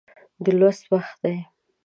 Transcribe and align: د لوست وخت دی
د 0.43 0.45
لوست 0.59 0.83
وخت 0.91 1.15
دی 1.23 1.37